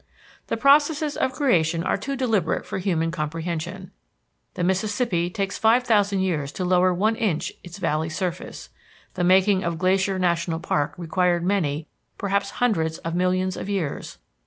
[0.47, 3.91] The processes of creation are too deliberate for human comprehension.
[4.55, 8.69] The Mississippi takes five thousand years to lower one inch its valley's surface.
[9.13, 11.87] The making of Glacier National Park required many
[12.17, 14.17] perhaps hundreds of millions of years.